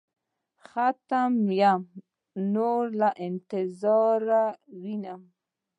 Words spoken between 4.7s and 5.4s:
وينم.